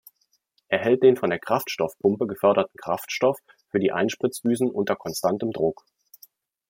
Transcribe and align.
Er 0.67 0.79
hält 0.79 1.03
den 1.03 1.15
von 1.15 1.29
der 1.29 1.37
Kraftstoffpumpe 1.37 2.25
geförderten 2.25 2.75
Kraftstoff 2.75 3.37
für 3.69 3.77
die 3.77 3.91
Einspritzdüsen 3.91 4.67
unter 4.71 4.95
konstantem 4.95 5.51
Druck. 5.51 5.85